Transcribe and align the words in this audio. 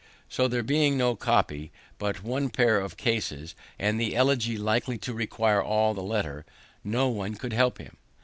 So 0.27 0.47
there 0.47 0.63
being 0.63 0.97
no 0.97 1.15
copy, 1.15 1.71
but 1.99 2.23
one 2.23 2.49
pair 2.49 2.79
of 2.79 2.97
cases, 2.97 3.53
and 3.77 4.01
the 4.01 4.15
Elegy 4.15 4.57
likely 4.57 4.97
to 4.97 5.13
require 5.13 5.61
all 5.63 5.93
the 5.93 6.01
letter, 6.01 6.43
no 6.83 7.07
one 7.09 7.35
could 7.35 7.53
help 7.53 7.77
him. 7.77 7.95